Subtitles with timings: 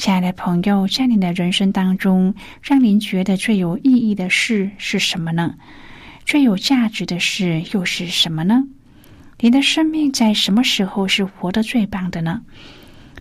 [0.00, 5.56] 亲爱的朋友，在你的人生当中，让您觉得最有意义的事是什么呢？
[6.24, 8.64] 最有价值的事又是什么呢？
[9.40, 12.40] 您的生命在什么时候是活得最棒的呢？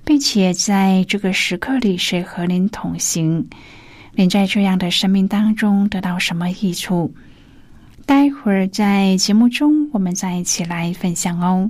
[0.05, 3.49] 并且在这个时刻里，谁和您同行？
[4.13, 7.13] 您在这样的生命当中得到什么益处？
[8.05, 11.69] 待会儿在节目中，我们再一起来分享哦。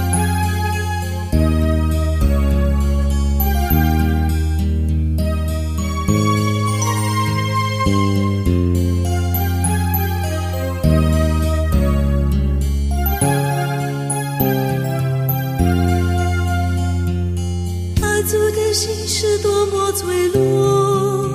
[19.21, 21.29] 是多么脆弱，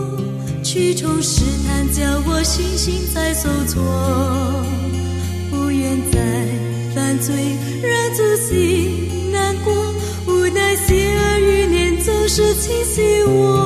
[0.61, 3.81] 曲终试探叫我信心在受挫，
[5.53, 6.19] 不愿再
[6.93, 7.33] 犯罪，
[7.81, 9.73] 让自己难过，
[10.27, 13.66] 无奈心儿欲念总是侵袭我，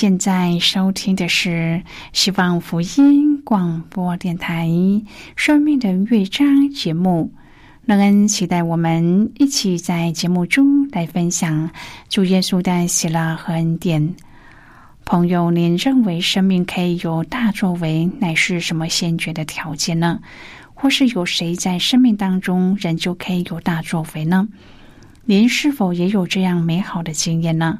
[0.00, 1.82] 现在收听的是
[2.14, 4.66] 希望福音广播电台
[5.36, 7.30] 《生命的乐章》节目。
[7.84, 11.68] 乐恩期待我们一起在节目中来分享
[12.08, 14.14] 主耶稣的喜乐和恩典。
[15.04, 20.18] 朋友，您认为生命可以有大作为，乃是什么先决的条件呢？
[20.72, 24.48] 或是有谁在生命当中人就可以有大作为呢？
[25.24, 27.78] 您是否也有这样美好的经验呢？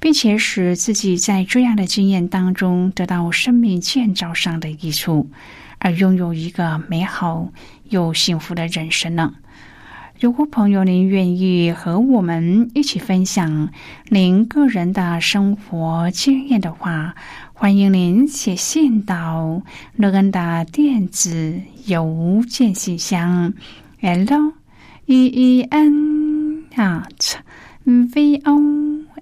[0.00, 5.30] 并且使自己在这样的经验当中得到生命建造上的益处，
[5.78, 7.52] 而拥有一个美好
[7.88, 9.34] 又幸福的人生呢？
[10.18, 13.70] 如果朋友您愿意和我们一起分享
[14.08, 17.14] 您个人的生活经验的话，
[17.52, 19.62] 欢迎您写信到
[19.96, 23.54] 乐恩的电子邮件信箱
[24.00, 24.52] l
[25.06, 26.41] e e n
[26.76, 27.36] at
[27.84, 28.60] v o。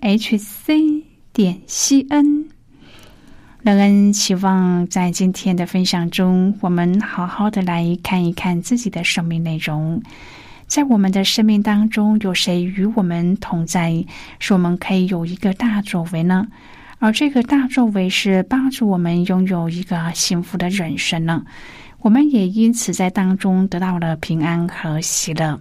[0.02, 2.46] h c 点 c n，
[3.62, 10.02] 乐恩期望在今天的分享中，我们好好的来看一看自己的生命内容。
[10.66, 14.02] 在我们的生命当中，有谁与我们同在，
[14.38, 16.48] 使我们可以有一个大作为呢？
[16.98, 21.44] 而这个大作为是帮助我们拥有一个幸福的人生呢？
[21.98, 25.60] 我们也因此在当中得到了平安和喜乐。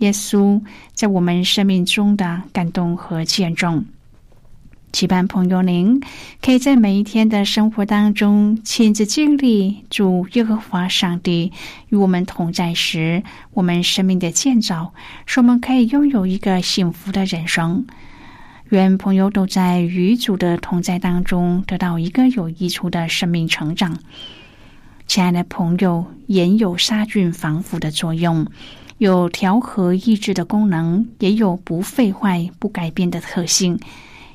[0.00, 0.62] 耶稣
[0.94, 3.84] 在我们生命中的感动和见证，
[4.92, 6.00] 期盼朋友您
[6.40, 11.52] 可以在每一天的生活当中亲自经历主耶和华上帝
[11.90, 14.94] 与我们同在时，我们生命的建造，
[15.26, 17.86] 使我们可以拥有一个幸福的人生。
[18.70, 23.98] 愿朋友都在与主的同在当中得到一个有益处的生命成长。
[25.06, 28.46] 亲爱的朋友，盐有杀菌防腐的作用。
[29.00, 33.80] 有调和意志的功能，也有不废坏、不改变的特性。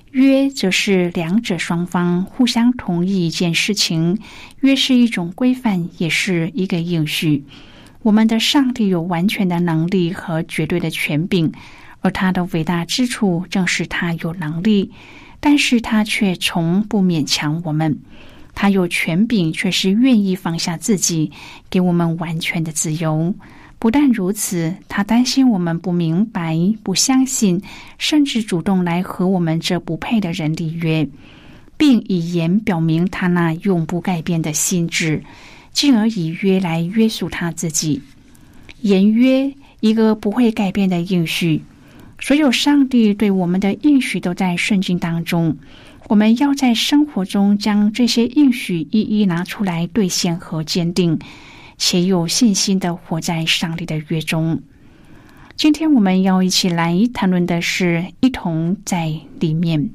[0.09, 4.17] 约则是两者双方互相同意一件事情。
[4.61, 7.45] 约是一种规范，也是一个应许。
[8.01, 11.51] 我们的上帝有完全的能力和绝对的权柄，
[12.01, 14.91] 而他的伟大之处正是他有能力，
[15.39, 17.99] 但是他却从不勉强我们。
[18.55, 21.31] 他有权柄，却是愿意放下自己，
[21.69, 23.35] 给我们完全的自由。
[23.85, 27.61] 不但如此，他担心我们不明白、不相信，
[27.99, 31.07] 甚至主动来和我们这不配的人立约，
[31.77, 35.23] 并以言表明他那永不改变的心智，
[35.71, 38.01] 进而以约来约束他自己。
[38.81, 41.61] 言约一个不会改变的应许，
[42.19, 45.55] 所有上帝对我们的应许都在圣经当中。
[46.07, 51.19] 我们要在生活中将这些应许一一拿出来兑现和坚定。
[51.77, 54.61] 且有信心的活在上帝的约中。
[55.55, 59.89] 今天我们要一起来谈论的是一同在里面。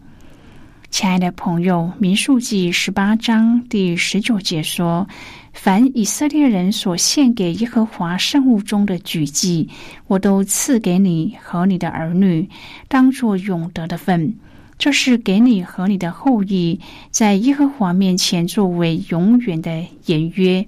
[0.90, 5.06] 亲爱的朋友，《民数记》十八章第十九节说
[5.54, 9.68] ：“凡以色列人所献给耶和华圣物中的举祭，
[10.08, 12.48] 我都赐给你和你的儿女，
[12.88, 14.34] 当作永得的份。
[14.78, 20.66] 这是给你和你的后裔，在耶和华面前作为永远的言约。”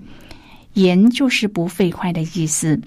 [0.74, 2.80] 盐就是不废坏的意思。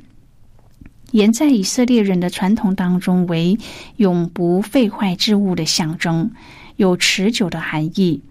[1.12, 3.58] 盐在以色列人的传统当中为
[3.98, 6.30] 永不废坏之物的象征，
[6.76, 8.22] 有持久的含义。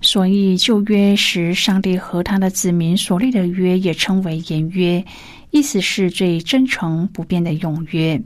[0.00, 5.04] 所以旧约时上帝和他的子民所立的约也称为盐约，
[5.50, 8.18] 意思是最真诚不变的永约。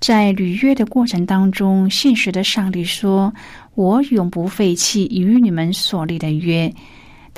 [0.00, 3.32] 在履约的过程当中，信实的上帝说
[3.76, 6.72] ：“我永不废弃与你们所立的约。”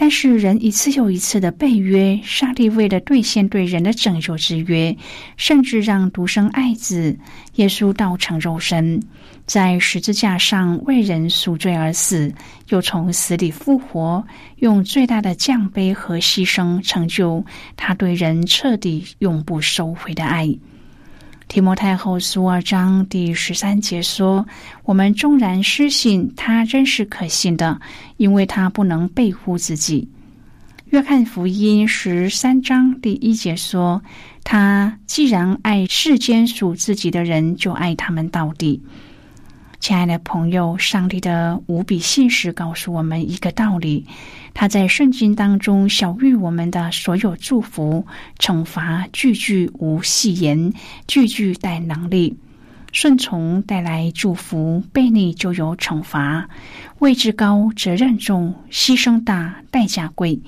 [0.01, 4.97] 但是人一次又一次的背约，上帝为了兑现对人的拯救之约，
[5.37, 7.19] 甚至让独生爱子
[7.57, 9.03] 耶稣道成肉身，
[9.45, 12.33] 在十字架上为人赎罪而死，
[12.69, 14.25] 又从死里复活，
[14.59, 17.45] 用最大的降杯和牺牲成就
[17.77, 20.57] 他对人彻底永不收回的爱。
[21.49, 24.47] 提摩太后书二章第十三节说
[24.85, 27.81] ：“我们纵然失信，他仍是可信的，
[28.19, 30.07] 因为他不能背乎自己。”
[30.91, 34.03] 约翰福音十三章第一节说
[34.45, 38.83] ：“他既然爱世间属自己的人，就爱他们到底。”
[39.81, 44.07] 亲爱的朋友，上帝的无比信实告诉我们一个道理：
[44.55, 48.07] 他在圣经当中晓谕我们的所有祝福、
[48.39, 50.73] 惩罚，句句无戏言，
[51.07, 52.37] 句句带能力。
[52.91, 56.49] 顺从带来祝福，背逆就有惩罚。
[57.01, 60.41] 位置高，责任重，牺牲大，代价贵。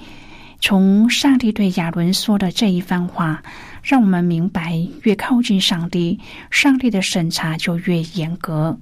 [0.59, 3.43] 从上帝对亚伦说的这一番话，
[3.83, 6.19] 让我们明白：越靠近上帝，
[6.51, 8.79] 上帝的审查就越严格。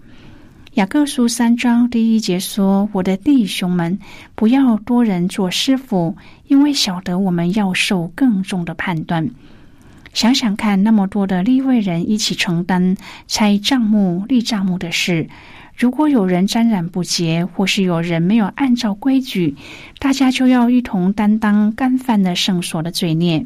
[0.78, 3.98] 雅各书三章第一节说：“我的弟兄们，
[4.36, 6.16] 不要多人做师傅，
[6.46, 9.28] 因为晓得我们要受更重的判断。
[10.14, 15.28] 想想看，那么多的立位人一起承担拆账目、立账目的事，
[15.76, 19.56] 如果有人沾染不洁，或是有人没有按照规矩，
[19.98, 23.44] 大家就要一同担当干犯了圣所的罪孽。”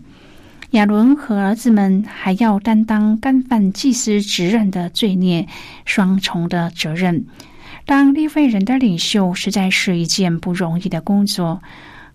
[0.72, 5.46] 亚伦和儿子们还要担当干犯祭司职任的罪孽，
[5.84, 7.26] 双重的责任。
[7.84, 11.60] 当立位人的领袖，实在是一件不容易的工作。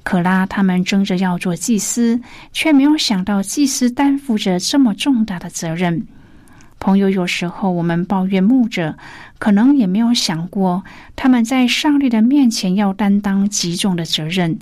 [0.02, 2.20] 可拉他们争着要做祭司，
[2.52, 6.08] 却没有想到祭司担负着这么重大的责任。
[6.80, 8.98] 朋友，有时候我们抱怨牧者，
[9.38, 10.84] 可能也没有想过，
[11.16, 14.58] 他们在上帝的面前要担当极重的责任。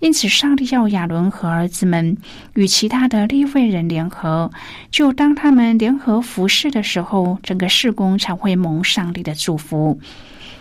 [0.00, 2.16] 因此，上帝要亚伦和儿子们
[2.54, 4.50] 与其他的立位人联合。
[4.92, 9.98] 就当他们联合服侍的时候，整个事工才会蒙上帝的祝福。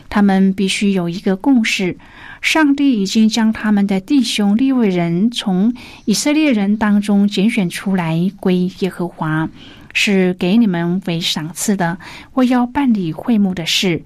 [0.10, 1.98] 他们必须有一个共识：
[2.42, 5.74] 上帝已经将他们的弟兄立位人从
[6.06, 9.50] 以色列人当中拣选出来归耶和华，
[9.94, 12.00] 是给你们为赏赐的，
[12.34, 14.02] 为要办理会幕的事。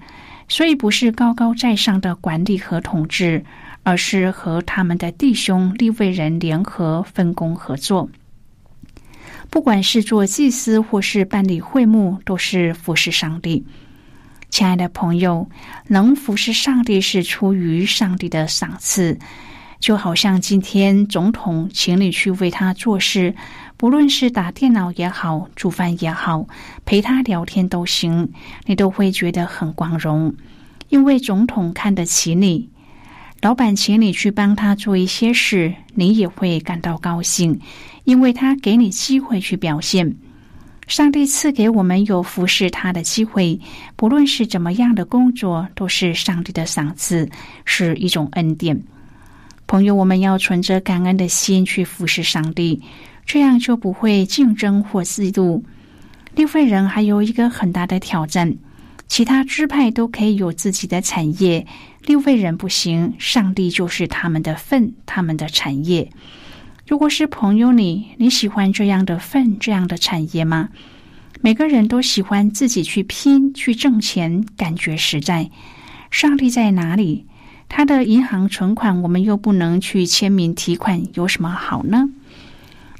[0.48, 3.44] 所以，不是高高在上的管理和统治。
[3.82, 8.08] 而是和他们的弟兄立位人联合分工合作，
[9.50, 13.66] 不管是做祭司或是办理会幕，都是服侍上帝。
[14.50, 15.48] 亲爱的朋友，
[15.88, 19.18] 能服侍上帝是出于上帝的赏赐，
[19.80, 23.34] 就好像今天总统请你去为他做事，
[23.78, 26.46] 不论是打电脑也好，煮饭也好，
[26.84, 28.30] 陪他聊天都行，
[28.66, 30.34] 你都会觉得很光荣，
[30.90, 32.68] 因为总统看得起你。
[33.42, 37.58] 老板请你去帮他做一些事，你也会感到高兴，
[38.04, 40.14] 因为他给你机会去表现。
[40.86, 43.58] 上帝赐给我们有服侍他的机会，
[43.96, 47.28] 不论是怎么样的工作，都是上帝的赏赐，
[47.64, 48.80] 是一种恩典。
[49.66, 52.80] 朋友，我们要存着感恩的心去服侍上帝，
[53.26, 55.60] 这样就不会竞争或嫉妒。
[56.36, 58.54] 利未人还有一个很大的挑战。
[59.12, 61.66] 其他支派都可以有自己的产业，
[62.06, 66.10] 六位人不行，上帝就是他们的份，他们的产业。
[66.86, 70.70] 如果是朋友你，你喜欢这样的份，这样的产业吗？
[71.42, 75.50] 每个人都喜欢自己去拼，去挣钱，感觉实在。
[76.10, 77.26] 上帝在哪里？
[77.68, 82.08] 他的银行存款，我们又不能去签名提款，有什么好呢？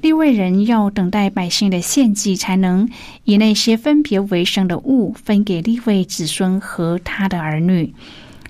[0.02, 2.88] 立位人要等待百姓的献祭，才能
[3.22, 7.94] 以那些分别为生的物分给立位子孙和他的儿女。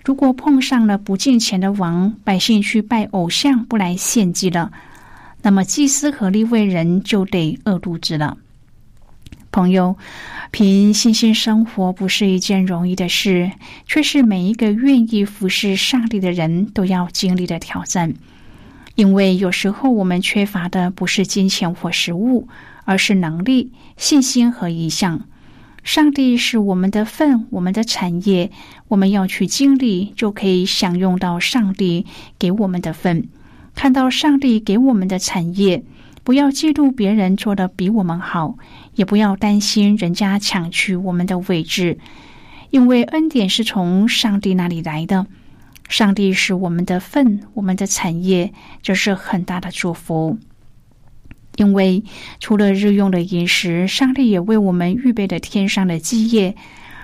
[0.03, 4.73] 如果碰上了不敬虔的王，百姓去拜偶像，不来献祭了，
[5.43, 8.39] 那么祭司和立位人就得饿肚子了。
[9.51, 9.95] 朋友，
[10.51, 13.53] 凭信心生活不是一件容易的事，
[13.87, 18.15] 却是每一个愿意服侍上帝的人都要经历的挑战。
[18.95, 22.49] 因为有时候我们缺乏的不是金钱或食物，
[22.85, 25.23] 而是能力、信心和意向。
[25.83, 28.51] 上帝是我们的份，我们的产业，
[28.89, 32.07] 我们要去经历，就可以享用到上帝
[32.39, 33.29] 给我们的份，
[33.75, 35.83] 看到上帝给我们的产业。
[36.23, 38.57] 不要嫉妒别人做的比我们好，
[38.95, 41.99] 也不要担心人家抢去我们的位置，
[42.71, 45.27] 因为恩典是从上帝那里来的。
[45.89, 50.39] 上帝是我们的份，我们的产业，这是很大的祝福。
[51.57, 52.03] 因为
[52.41, 56.57] 除了日用的饮食，上帝也为我们预备了天上的基业，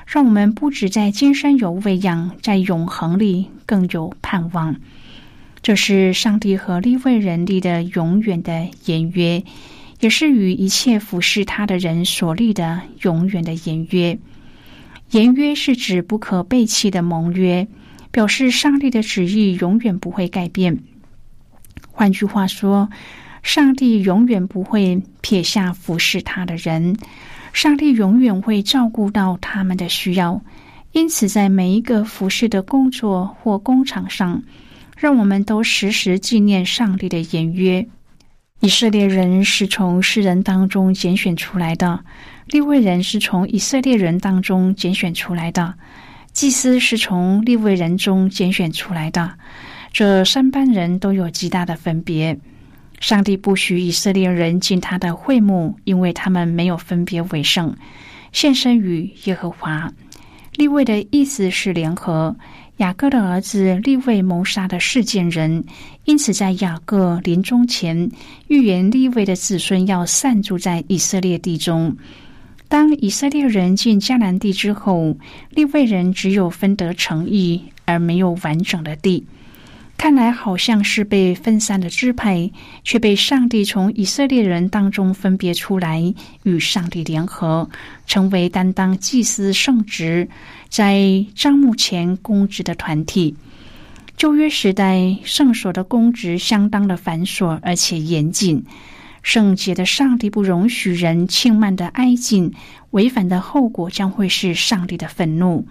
[0.06, 4.76] 让我们不止在今生有喂养，在永恒里更有盼望。
[5.60, 9.44] 这是上帝和利未人立的永远的言约，
[10.00, 14.18] 也是与一切服侍他的人所立的永远的言约。
[15.10, 17.68] 言约是指不可背弃的盟约。
[18.18, 20.76] 表示上帝的旨意永远不会改变。
[21.92, 22.90] 换句话说，
[23.44, 26.96] 上帝永远不会撇下服侍他的人。
[27.52, 30.42] 上帝永远会照顾到他们的需要。
[30.90, 34.42] 因此，在每一个服侍的工作或工厂上，
[34.96, 37.86] 让我们都时时纪念上帝的言约。
[38.58, 42.00] 以色列人是从世人当中拣选出来的，
[42.48, 45.72] 利未人是从以色列人当中拣选出来的，
[46.32, 49.34] 祭司是从立位人中拣选出来的。
[49.92, 52.38] 这三班人都有极大的分别。
[53.00, 57.76] 上帝不许以色列人进他的会幕，因为他们没有分别为圣，
[58.32, 59.92] 献身于耶和华。
[60.54, 62.36] 立位的意思是联合
[62.78, 65.64] 雅各的儿子立位谋杀的事件人，
[66.04, 68.10] 因此在雅各临终前
[68.48, 71.96] 预言立位的子孙要散住在以色列地中。
[72.68, 75.16] 当以色列人进迦南地之后，
[75.50, 79.26] 立位人只有分得诚意，而没有完整的地。
[79.96, 82.52] 看来好像是被分散的支配，
[82.84, 87.68] 却被上帝从以色列人当中分别出来，与上帝联合，
[88.06, 90.28] 成为担当祭司圣职，
[90.68, 93.34] 在帐幕前公职的团体。
[94.16, 98.64] 旧约时代圣所的公职相当的繁琐而且严谨，
[99.22, 102.52] 圣洁的上帝不容许人轻慢的挨近，
[102.90, 105.66] 违反的后果将会是上帝的愤怒。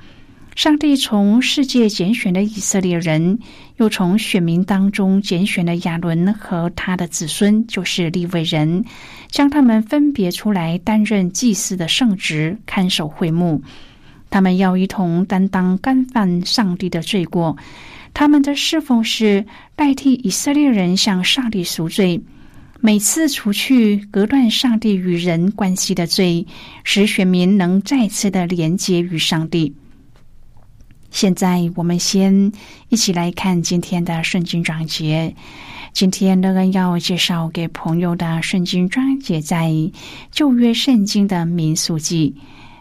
[0.55, 3.37] 上帝从世界拣选了以色列人，
[3.75, 8.83] 又从选民当中拣选了亚伦和他的子孙，就是立位人，
[9.29, 13.61] 将他们分别出来担任祭司的圣职，看守会幕。
[14.31, 17.55] 他们要一同担当干犯上帝的罪过。
[18.15, 19.45] 他们的侍奉是
[19.75, 22.19] 代替以色列人向上帝赎罪，
[22.79, 26.45] 每次除去隔断上帝与人关系的罪，
[26.83, 29.75] 使选民能再次的连接与上帝。
[31.09, 32.51] 现在我们先
[32.89, 35.35] 一起来看今天的圣经章节。
[35.91, 39.71] 今天乐恩要介绍给朋友的圣经章节在
[40.31, 42.35] 旧约圣经的民数记。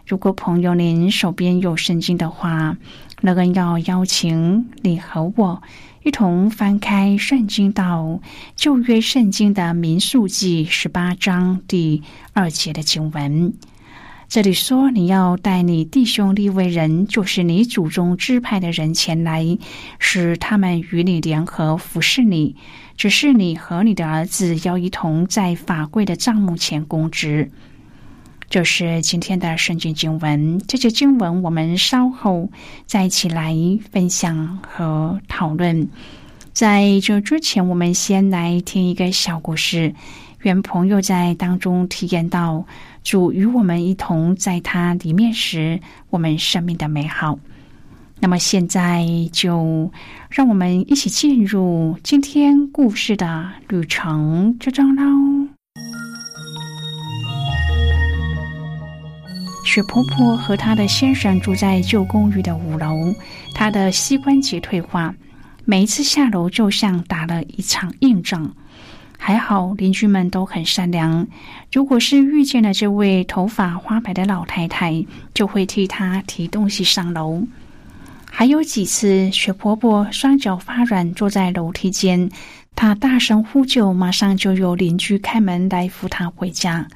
[0.05, 2.77] 如果朋友您手边有圣经的话，
[3.21, 5.61] 乐恩要邀请你和我
[6.07, 8.21] 一同翻开圣经到
[8.55, 13.53] 旧约圣经的民数记十八章第二节的经文。
[14.29, 19.57] 这里说，你要带你弟兄立为人，就是你祖宗支派的人前来，
[19.99, 22.55] 使他们与你联合服侍你。
[22.95, 27.51] 只是你和你的儿子要一同在法柜的帐幕前供职。
[28.49, 30.59] 就是今天的圣经经文。
[30.67, 32.49] 这些经文我们稍后
[32.85, 33.55] 再一起来
[33.91, 35.87] 分享和讨论。
[36.53, 39.93] 在这之前，我们先来听一个小故事，
[40.41, 42.65] 愿朋友在当中体验到。
[43.03, 45.79] 主与我们一同在他里面时，
[46.09, 47.39] 我们生命的美好。
[48.19, 49.89] 那么现在就
[50.29, 55.03] 让我们一起进入今天故事的旅程之中喽。
[59.67, 63.13] 雪婆婆和她的先生住在旧公寓的五楼，
[63.53, 65.13] 她的膝关节退化，
[65.65, 68.55] 每一次下楼就像打了一场硬仗。
[69.17, 71.27] 还好，邻居们都很善良。
[71.69, 77.43] 如果是遇见了这位头发花白的老太太，就会替她提东西上楼。
[78.31, 82.29] 还有几次，雪婆婆双脚发软，坐在楼梯间，
[82.73, 86.87] 她大声呼救，马上就有邻居开门来扶她回家。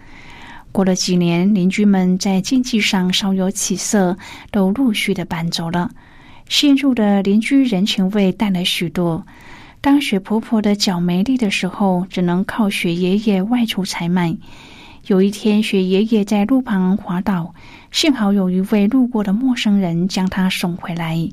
[0.71, 4.17] 过了几年，邻居们在经济上稍有起色，
[4.51, 5.91] 都陆续的搬走了，
[6.47, 9.25] 陷入的邻居人情味淡了许多。
[9.81, 14.37] 当雪婆婆的脚没力的时候，只能靠雪爷爷外出采买。
[15.07, 17.53] 有一天，雪爷爷在路旁滑倒，
[17.91, 21.27] 幸好有一位路过的陌生人将他送回来。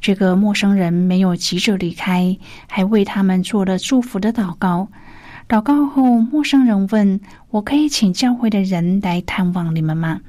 [0.00, 2.36] 这个陌生人没有急着离开，
[2.68, 4.88] 还为他们做了祝福的祷告。
[5.48, 10.20] 祷告后，陌生人问：“我可以请教会的人来探望你们吗？”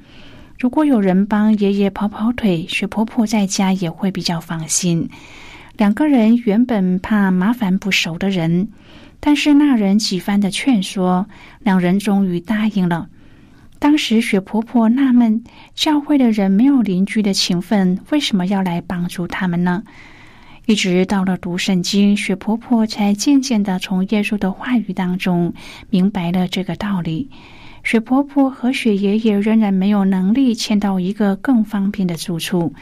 [0.60, 5.08] 如果有人帮爷爷跑跑腿，雪婆婆在家也会比较放心。
[5.76, 8.68] 两个人原本怕麻烦不熟的人，
[9.18, 11.26] 但是那人几番的劝说，
[11.60, 13.08] 两人终于答应了。
[13.80, 15.42] 当时雪婆婆纳闷，
[15.74, 19.82] 教会的人没有邻居的情分，为什么要来帮助他们呢？
[20.68, 25.54] 一直到了读圣经，雪婆婆才渐渐的从耶稣的话语当中
[25.88, 27.30] 明白了这个道理。
[27.84, 32.74] 雪婆婆和雪爷爷仍然没有能力迁到一个更方便的住处。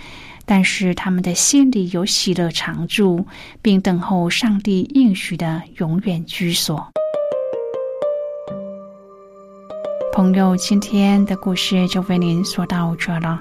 [0.44, 3.25] 但是他们的心里有喜乐常驻，
[3.62, 6.88] 并等候上帝应许的永远居所。
[10.12, 13.40] 朋友，今天的故事就为您说到这了。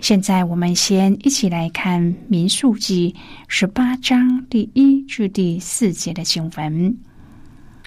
[0.00, 3.14] 现在，我们先一起来看《民数记》
[3.48, 6.96] 十八章第一至第四节的经文。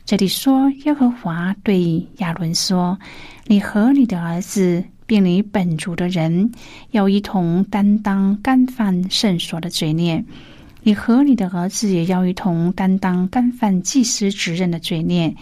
[0.06, 3.00] 这里说：“耶和华对亚伦说，
[3.46, 6.52] 你和你的儿子。”并你本族的人
[6.92, 10.24] 要一同担当干犯圣所的罪孽，
[10.84, 15.36] 你和你的儿子也要一同担当干犯祭司职任的罪孽。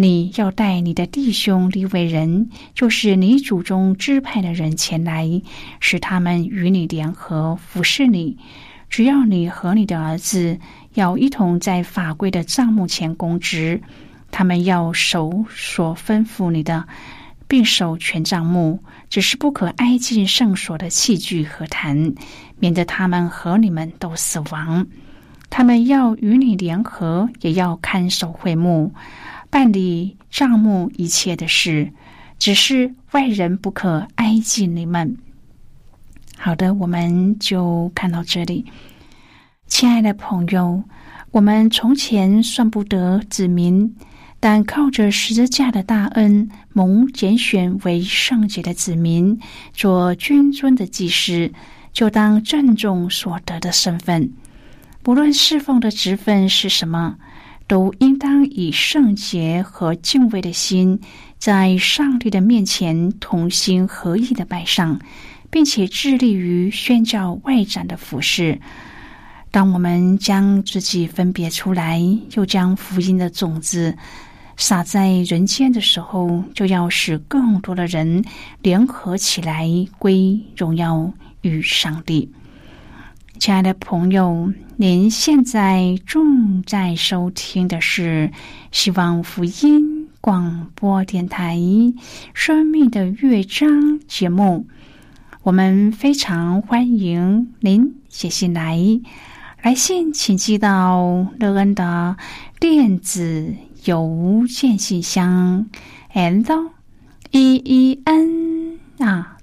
[0.00, 5.42] 你要带你的弟兄利未人，就是你祖宗支派的人前来，
[5.80, 8.38] 使他们与你联合服侍你。
[8.88, 10.56] 只要你和你的儿子
[10.94, 13.82] 要一同在法规的账目前供职，
[14.30, 16.86] 他们要守所吩咐你的。
[17.48, 22.14] 并守全帐目，只是不可挨近圣所的器具和坛，
[22.60, 24.86] 免得他们和你们都死亡。
[25.50, 28.92] 他们要与你联合，也要看守会幕，
[29.50, 31.92] 办理账目一切的事，
[32.38, 35.16] 只是外人不可挨近你们。
[36.36, 38.66] 好的，我们就看到这里，
[39.66, 40.84] 亲爱的朋友，
[41.30, 43.94] 我们从前算不得子民。
[44.40, 49.40] 但靠着十字架的大恩，蒙拣选为圣洁的子民，
[49.72, 51.50] 做君尊的祭司，
[51.92, 54.32] 就当郑重所得的身份。
[55.02, 57.16] 不论侍奉的职分是什么，
[57.68, 60.98] 都应当以圣洁和敬畏的心，
[61.38, 64.98] 在上帝的面前同心合意的拜上，
[65.50, 68.58] 并且致力于宣教外展的服饰。
[69.50, 72.00] 当我们将自己分别出来，
[72.34, 73.96] 又将福音的种子。
[74.56, 78.24] 撒在人间的时候，就要使更多的人
[78.60, 82.28] 联合起来归荣耀与上帝。
[83.38, 88.32] 亲爱的朋友，您现在正在收听的是
[88.72, 91.56] 希望福音广播电台
[92.34, 93.70] 《生命的乐章》
[94.08, 94.66] 节目。
[95.42, 98.78] 我们非常欢迎您写信来，
[99.62, 102.16] 来信请寄到乐恩的
[102.58, 103.54] 电子。
[103.84, 105.70] 邮件信箱
[106.12, 106.72] ，l
[107.30, 109.38] e e n 啊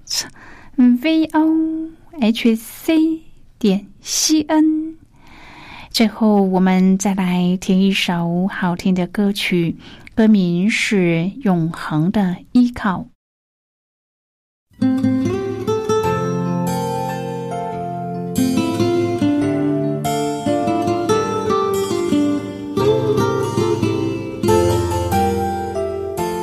[0.76, 3.22] ，v o h c
[3.66, 4.96] 点西恩。
[5.90, 9.76] 最后，我们再来听一首好听的歌曲，
[10.14, 13.08] 歌名是《永恒的依靠》。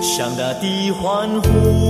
[0.02, 1.81] 像大地欢呼，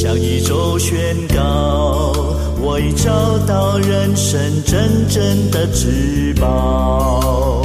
[0.00, 2.14] 向宇宙宣告，
[2.62, 3.10] 我已找
[3.46, 7.60] 到人生真正的至宝。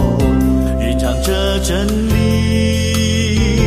[0.81, 3.61] 蕴藏着真理，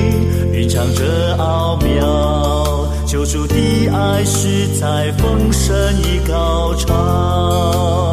[0.53, 3.55] 蕴藏着奥妙，救主的
[3.89, 8.13] 爱是在丰盛与高潮，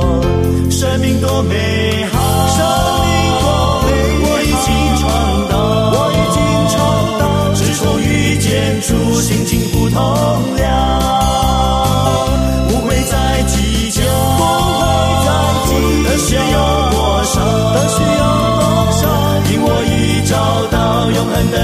[0.72, 2.16] 生命多美好。
[2.56, 3.15] 主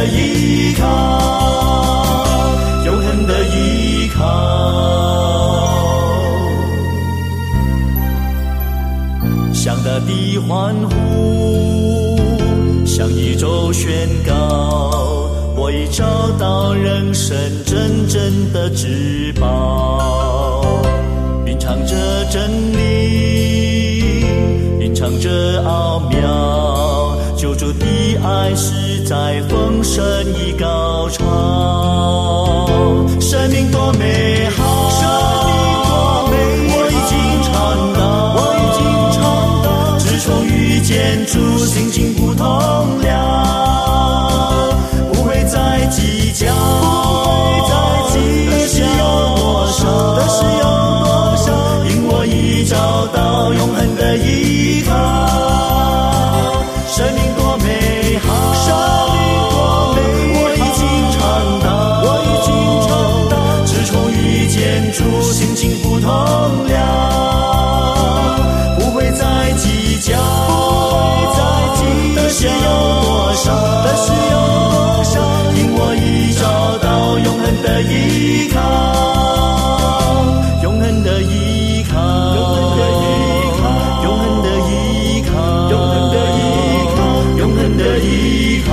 [0.01, 0.83] 的依靠，
[2.85, 4.23] 永恒的依靠，
[9.53, 12.17] 向大地欢呼，
[12.83, 15.29] 向宇宙宣告。
[15.55, 16.03] 我已找
[16.39, 20.65] 到人生真正的至宝，
[21.45, 21.95] 蕴藏着
[22.31, 24.25] 真理，
[24.79, 27.85] 蕴藏着奥妙，救主的
[28.23, 28.73] 爱是
[29.11, 30.01] 在丰盛
[30.39, 31.19] 与高潮，
[33.19, 35.03] 生命多美好，生
[35.47, 35.91] 命多
[36.31, 36.33] 美
[36.69, 37.11] 好，我已经
[37.43, 37.51] 尝
[37.91, 37.99] 到，
[38.37, 38.79] 我已经
[39.11, 39.19] 尝
[39.65, 39.67] 到，
[39.99, 42.47] 自从遇见主，心情不同
[43.01, 43.09] 了。
[45.11, 46.45] 不会再计较，
[47.67, 50.63] 的是有多少，的是有
[51.03, 51.51] 多少，
[51.83, 55.50] 因我已找到永恒的依靠。
[77.61, 78.59] 的依靠，
[80.63, 81.99] 永恒的依靠，
[82.35, 83.03] 永恒的依
[83.61, 83.63] 靠，
[84.03, 85.35] 永恒的依靠，
[85.69, 86.39] 永恒的依
[86.95, 86.99] 靠，
[87.37, 88.71] 永恒的依靠。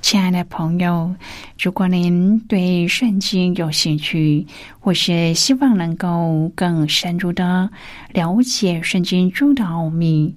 [0.00, 1.14] 亲爱的朋友，
[1.58, 4.46] 如果您对圣经有兴趣，
[4.80, 7.70] 或是希望能够更深入的
[8.12, 10.34] 了解圣经中的奥秘，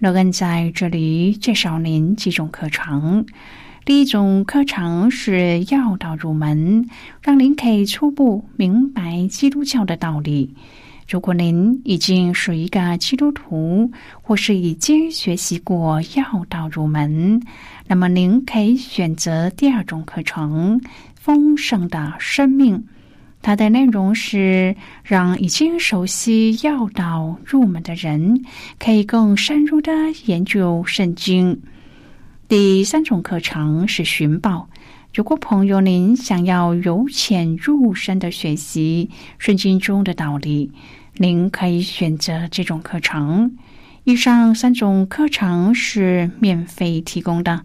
[0.00, 3.26] 乐恩在这里介绍您几种课程。
[3.84, 6.88] 第一种课程是要道入门，
[7.20, 10.54] 让您可以初步明白基督教的道理。
[11.08, 13.90] 如果您已经是一个基督徒，
[14.22, 17.42] 或是已经学习过要道入门，
[17.88, 20.80] 那么您可以选择第二种课程
[21.16, 22.76] 《丰盛的生命》。
[23.40, 28.44] 它的内容是让已经熟悉要道入门的人，
[28.78, 29.92] 可以更深入的
[30.26, 31.60] 研究圣经。
[32.48, 34.68] 第三种课程是寻宝。
[35.14, 40.70] 如果朋友您想要由浅入深的学习圣经中的道理，
[41.14, 43.56] 您可以选择这种课程。
[44.04, 47.64] 以上三种课程是免费提供的。